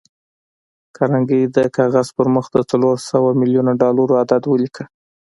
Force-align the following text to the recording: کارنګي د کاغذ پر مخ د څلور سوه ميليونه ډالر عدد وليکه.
کارنګي 0.97 1.41
د 1.55 1.57
کاغذ 1.75 2.07
پر 2.17 2.27
مخ 2.35 2.45
د 2.51 2.57
څلور 2.71 2.95
سوه 3.09 3.29
ميليونه 3.41 3.71
ډالر 3.81 4.09
عدد 4.21 4.41
وليکه. 4.47 4.83